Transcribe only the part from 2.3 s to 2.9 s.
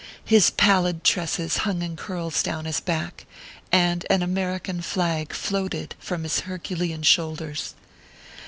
down his